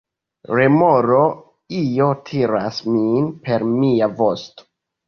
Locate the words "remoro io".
0.59-2.09